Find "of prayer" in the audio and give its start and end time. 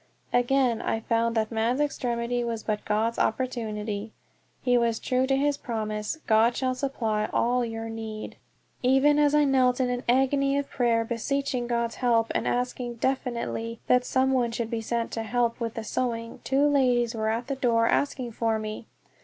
10.57-11.05